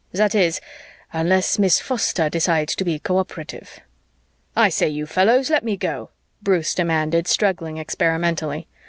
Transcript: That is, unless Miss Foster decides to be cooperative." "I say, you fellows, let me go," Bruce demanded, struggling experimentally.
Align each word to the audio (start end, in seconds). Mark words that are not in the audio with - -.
That 0.13 0.33
is, 0.33 0.59
unless 1.13 1.59
Miss 1.59 1.79
Foster 1.79 2.27
decides 2.27 2.73
to 2.75 2.83
be 2.83 2.97
cooperative." 2.97 3.81
"I 4.55 4.69
say, 4.69 4.89
you 4.89 5.05
fellows, 5.05 5.51
let 5.51 5.63
me 5.63 5.77
go," 5.77 6.09
Bruce 6.41 6.73
demanded, 6.73 7.27
struggling 7.27 7.77
experimentally. 7.77 8.67